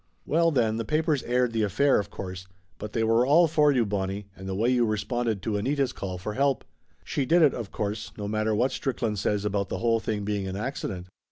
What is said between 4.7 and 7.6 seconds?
responded to Anita's call for help. She did it,